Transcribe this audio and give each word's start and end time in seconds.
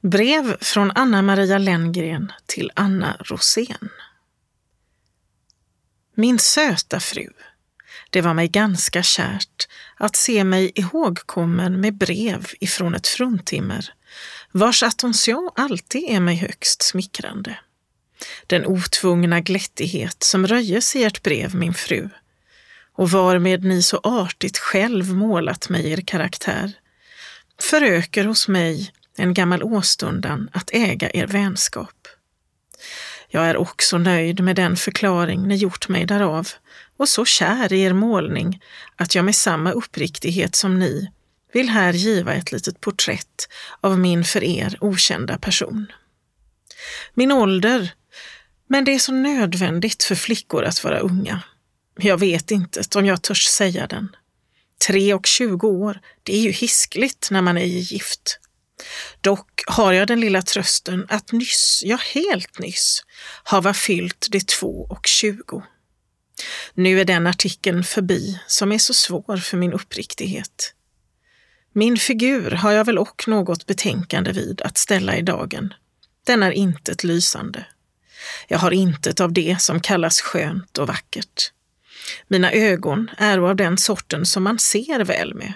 Brev 0.00 0.56
från 0.60 0.90
Anna-Maria 0.94 1.58
Lenngren 1.58 2.32
till 2.46 2.70
Anna 2.74 3.16
Rosén. 3.20 3.88
Min 6.14 6.38
söta 6.38 7.00
fru, 7.00 7.28
det 8.10 8.20
var 8.20 8.34
mig 8.34 8.48
ganska 8.48 9.02
kärt 9.02 9.68
att 9.96 10.16
se 10.16 10.44
mig 10.44 10.72
ihågkommen 10.74 11.80
med 11.80 11.94
brev 11.94 12.46
ifrån 12.60 12.94
ett 12.94 13.06
fruntimmer, 13.06 13.92
vars 14.52 14.82
attention 14.82 15.50
alltid 15.54 16.04
är 16.08 16.20
mig 16.20 16.36
högst 16.36 16.82
smickrande. 16.82 17.58
Den 18.46 18.66
otvungna 18.66 19.40
glättighet 19.40 20.22
som 20.22 20.46
röjes 20.46 20.96
i 20.96 21.04
ert 21.04 21.22
brev, 21.22 21.54
min 21.54 21.74
fru, 21.74 22.08
och 22.92 23.10
varmed 23.10 23.64
ni 23.64 23.82
så 23.82 24.00
artigt 24.02 24.58
själv 24.58 25.14
målat 25.14 25.68
mig 25.68 25.90
er 25.90 26.00
karaktär, 26.00 26.72
föröker 27.60 28.24
hos 28.24 28.48
mig 28.48 28.92
en 29.16 29.34
gammal 29.34 29.62
åstundan 29.62 30.50
att 30.52 30.70
äga 30.72 31.10
er 31.10 31.26
vänskap. 31.26 32.08
Jag 33.28 33.46
är 33.46 33.56
också 33.56 33.98
nöjd 33.98 34.40
med 34.40 34.56
den 34.56 34.76
förklaring 34.76 35.48
ni 35.48 35.56
gjort 35.56 35.88
mig 35.88 36.06
därav 36.06 36.48
och 36.96 37.08
så 37.08 37.24
kär 37.24 37.72
i 37.72 37.82
er 37.82 37.92
målning 37.92 38.62
att 38.96 39.14
jag 39.14 39.24
med 39.24 39.36
samma 39.36 39.72
uppriktighet 39.72 40.54
som 40.54 40.78
ni 40.78 41.10
vill 41.52 41.68
här 41.68 41.92
giva 41.92 42.34
ett 42.34 42.52
litet 42.52 42.80
porträtt 42.80 43.48
av 43.80 43.98
min 43.98 44.24
för 44.24 44.44
er 44.44 44.76
okända 44.80 45.38
person. 45.38 45.86
Min 47.14 47.32
ålder, 47.32 47.92
men 48.68 48.84
det 48.84 48.94
är 48.94 48.98
så 48.98 49.12
nödvändigt 49.12 50.02
för 50.02 50.14
flickor 50.14 50.64
att 50.64 50.84
vara 50.84 50.98
unga. 50.98 51.42
Jag 51.98 52.20
vet 52.20 52.50
inte 52.50 52.82
om 52.94 53.06
jag 53.06 53.22
törs 53.22 53.44
säga 53.44 53.86
den. 53.86 54.16
Tre 54.86 55.14
och 55.14 55.26
tjugo 55.26 55.68
år, 55.68 56.00
det 56.22 56.36
är 56.36 56.40
ju 56.40 56.50
hiskligt 56.50 57.28
när 57.30 57.42
man 57.42 57.58
är 57.58 57.64
gift. 57.64 58.38
Dock 59.20 59.62
har 59.66 59.92
jag 59.92 60.08
den 60.08 60.20
lilla 60.20 60.42
trösten 60.42 61.06
att 61.08 61.32
nyss, 61.32 61.82
ja 61.84 61.98
helt 62.14 62.58
nyss, 62.58 63.02
hava 63.44 63.74
fyllt 63.74 64.26
de 64.30 64.40
två 64.40 64.86
och 64.90 65.06
tjugo. 65.06 65.62
Nu 66.74 67.00
är 67.00 67.04
den 67.04 67.26
artikeln 67.26 67.84
förbi 67.84 68.40
som 68.46 68.72
är 68.72 68.78
så 68.78 68.94
svår 68.94 69.36
för 69.36 69.56
min 69.56 69.72
uppriktighet. 69.72 70.74
Min 71.72 71.96
figur 71.96 72.50
har 72.50 72.72
jag 72.72 72.84
väl 72.84 72.98
och 72.98 73.24
något 73.26 73.66
betänkande 73.66 74.32
vid 74.32 74.62
att 74.62 74.78
ställa 74.78 75.16
i 75.16 75.22
dagen. 75.22 75.74
Den 76.26 76.42
är 76.42 76.50
intet 76.50 77.04
lysande. 77.04 77.66
Jag 78.48 78.58
har 78.58 78.70
intet 78.70 79.20
av 79.20 79.32
det 79.32 79.56
som 79.60 79.80
kallas 79.80 80.20
skönt 80.20 80.78
och 80.78 80.86
vackert. 80.86 81.52
Mina 82.28 82.52
ögon 82.52 83.10
är 83.18 83.38
av 83.38 83.56
den 83.56 83.78
sorten 83.78 84.26
som 84.26 84.42
man 84.42 84.58
ser 84.58 85.04
väl 85.04 85.34
med, 85.34 85.52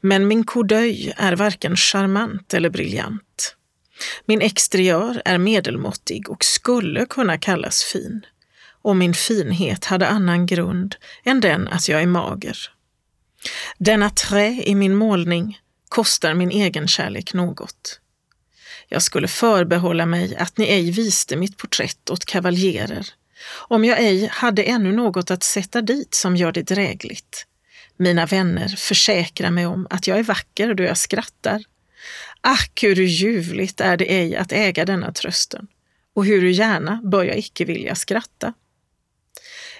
men 0.00 0.28
min 0.28 0.44
kodöj 0.44 1.12
är 1.16 1.36
varken 1.36 1.76
charmant 1.76 2.54
eller 2.54 2.70
briljant. 2.70 3.56
Min 4.26 4.40
exteriör 4.40 5.22
är 5.24 5.38
medelmåttig 5.38 6.30
och 6.30 6.44
skulle 6.44 7.06
kunna 7.06 7.38
kallas 7.38 7.82
fin. 7.82 8.26
Och 8.82 8.96
min 8.96 9.14
finhet 9.14 9.84
hade 9.84 10.08
annan 10.08 10.46
grund 10.46 10.96
än 11.24 11.40
den 11.40 11.68
att 11.68 11.88
jag 11.88 12.02
är 12.02 12.06
mager. 12.06 12.58
Denna 13.78 14.10
trä 14.10 14.62
i 14.64 14.74
min 14.74 14.94
målning 14.94 15.58
kostar 15.88 16.34
min 16.34 16.50
egen 16.50 16.88
kärlek 16.88 17.34
något. 17.34 18.00
Jag 18.88 19.02
skulle 19.02 19.28
förbehålla 19.28 20.06
mig 20.06 20.36
att 20.36 20.58
ni 20.58 20.64
ej 20.64 20.90
viste 20.90 21.36
mitt 21.36 21.56
porträtt 21.56 22.10
åt 22.10 22.24
kavaljerer, 22.24 23.06
om 23.50 23.84
jag 23.84 23.98
ej 23.98 24.28
hade 24.32 24.62
ännu 24.62 24.92
något 24.92 25.30
att 25.30 25.42
sätta 25.42 25.82
dit 25.82 26.14
som 26.14 26.36
gör 26.36 26.52
det 26.52 26.62
drägligt. 26.62 27.46
Mina 27.98 28.26
vänner 28.26 28.68
försäkrar 28.68 29.50
mig 29.50 29.66
om 29.66 29.86
att 29.90 30.06
jag 30.06 30.18
är 30.18 30.22
vacker 30.22 30.74
då 30.74 30.82
jag 30.82 30.98
skrattar. 30.98 31.62
Ack, 32.40 32.82
hur 32.82 32.96
ljuvligt 32.96 33.80
är 33.80 33.96
det 33.96 34.04
ej 34.04 34.36
att 34.36 34.52
äga 34.52 34.84
denna 34.84 35.12
trösten, 35.12 35.66
och 36.14 36.24
hur 36.24 36.42
gärna 36.42 37.00
bör 37.04 37.24
jag 37.24 37.38
icke 37.38 37.64
vilja 37.64 37.94
skratta. 37.94 38.54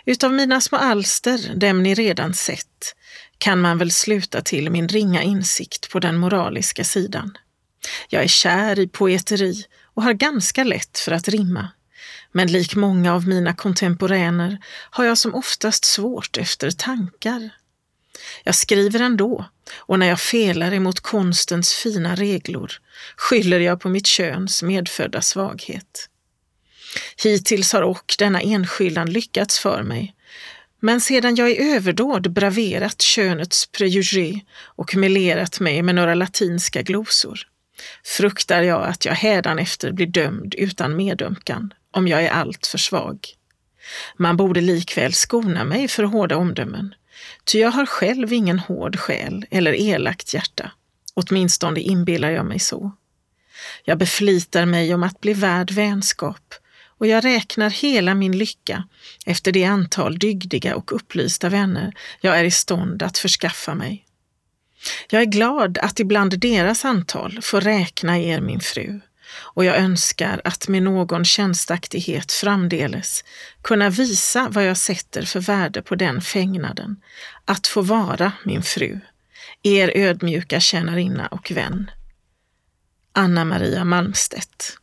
Utav 0.04 0.32
mina 0.32 0.60
små 0.60 0.78
alster, 0.78 1.54
dem 1.54 1.82
ni 1.82 1.94
redan 1.94 2.34
sett, 2.34 2.94
kan 3.38 3.60
man 3.60 3.78
väl 3.78 3.90
sluta 3.90 4.40
till 4.40 4.70
min 4.70 4.88
ringa 4.88 5.22
insikt 5.22 5.90
på 5.90 6.00
den 6.00 6.16
moraliska 6.16 6.84
sidan. 6.84 7.38
Jag 8.08 8.22
är 8.22 8.28
kär 8.28 8.78
i 8.78 8.88
poeteri 8.88 9.64
och 9.94 10.02
har 10.02 10.12
ganska 10.12 10.64
lätt 10.64 10.98
för 10.98 11.12
att 11.12 11.28
rimma. 11.28 11.68
Men 12.32 12.52
lik 12.52 12.74
många 12.74 13.14
av 13.14 13.28
mina 13.28 13.54
kontemporäner 13.54 14.58
har 14.90 15.04
jag 15.04 15.18
som 15.18 15.34
oftast 15.34 15.84
svårt 15.84 16.36
efter 16.36 16.70
tankar. 16.70 17.50
Jag 18.44 18.54
skriver 18.54 19.00
ändå 19.00 19.44
och 19.76 19.98
när 19.98 20.06
jag 20.08 20.20
felar 20.20 20.74
emot 20.74 21.00
konstens 21.00 21.72
fina 21.72 22.14
reglor 22.14 22.72
skyller 23.16 23.60
jag 23.60 23.80
på 23.80 23.88
mitt 23.88 24.06
köns 24.06 24.62
medfödda 24.62 25.22
svaghet. 25.22 26.08
Hittills 27.22 27.72
har 27.72 27.82
och 27.82 28.14
denna 28.18 28.40
enskildan 28.40 29.10
lyckats 29.10 29.58
för 29.58 29.82
mig, 29.82 30.14
men 30.80 31.00
sedan 31.00 31.34
jag 31.34 31.50
i 31.50 31.72
överdåd 31.74 32.32
braverat 32.32 33.02
könets 33.02 33.66
prejugé 33.66 34.40
och 34.60 34.96
melerat 34.96 35.60
mig 35.60 35.82
med 35.82 35.94
några 35.94 36.14
latinska 36.14 36.82
glosor 36.82 37.40
fruktar 38.04 38.62
jag 38.62 38.84
att 38.84 39.04
jag 39.04 39.14
hädanefter 39.14 39.92
blir 39.92 40.06
dömd 40.06 40.54
utan 40.54 40.96
medömkan 40.96 41.74
om 41.90 42.08
jag 42.08 42.24
är 42.24 42.30
alltför 42.30 42.78
svag. 42.78 43.18
Man 44.16 44.36
borde 44.36 44.60
likväl 44.60 45.12
skona 45.12 45.64
mig 45.64 45.88
för 45.88 46.02
hårda 46.02 46.36
omdömen, 46.36 46.94
ty 47.44 47.58
jag 47.58 47.70
har 47.70 47.86
själv 47.86 48.32
ingen 48.32 48.58
hård 48.58 48.98
själ 48.98 49.46
eller 49.50 49.72
elakt 49.72 50.34
hjärta. 50.34 50.70
Åtminstone 51.14 51.80
inbillar 51.80 52.30
jag 52.30 52.46
mig 52.46 52.58
så. 52.58 52.92
Jag 53.84 53.98
beflitar 53.98 54.66
mig 54.66 54.94
om 54.94 55.02
att 55.02 55.20
bli 55.20 55.32
värd 55.32 55.70
vänskap 55.70 56.54
och 56.98 57.06
jag 57.06 57.24
räknar 57.24 57.70
hela 57.70 58.14
min 58.14 58.38
lycka 58.38 58.84
efter 59.26 59.52
det 59.52 59.64
antal 59.64 60.18
dygdiga 60.18 60.76
och 60.76 60.92
upplysta 60.92 61.48
vänner 61.48 61.94
jag 62.20 62.38
är 62.38 62.44
i 62.44 62.50
stånd 62.50 63.02
att 63.02 63.18
förskaffa 63.18 63.74
mig. 63.74 64.04
Jag 65.10 65.22
är 65.22 65.26
glad 65.26 65.78
att 65.78 66.00
ibland 66.00 66.38
deras 66.38 66.84
antal 66.84 67.38
får 67.42 67.60
räkna 67.60 68.18
er 68.18 68.40
min 68.40 68.60
fru 68.60 69.00
och 69.36 69.64
jag 69.64 69.76
önskar 69.76 70.40
att 70.44 70.68
med 70.68 70.82
någon 70.82 71.24
tjänstaktighet 71.24 72.32
framdeles 72.32 73.24
kunna 73.62 73.90
visa 73.90 74.48
vad 74.50 74.66
jag 74.66 74.76
sätter 74.76 75.22
för 75.22 75.40
värde 75.40 75.82
på 75.82 75.94
den 75.94 76.20
fängnaden, 76.20 76.96
att 77.44 77.66
få 77.66 77.82
vara 77.82 78.32
min 78.44 78.62
fru, 78.62 79.00
er 79.62 79.92
ödmjuka 79.94 80.60
tjänarinna 80.60 81.26
och 81.26 81.50
vän. 81.50 81.90
Anna-Maria 83.12 83.84
Malmstedt. 83.84 84.78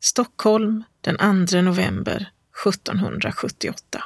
Stockholm 0.00 0.84
den 1.00 1.46
2 1.46 1.62
november 1.62 2.30
1778 2.66 4.04